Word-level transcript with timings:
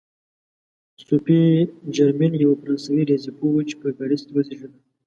صوفي 1.05 1.39
جرمین 1.95 2.33
یوه 2.43 2.55
فرانسوي 2.61 3.01
ریاضي 3.09 3.31
پوهه 3.37 3.53
وه 3.55 3.63
چې 3.69 3.75
په 3.81 3.87
پاریس 3.97 4.21
کې 4.25 4.33
وزېږېده. 4.35 4.79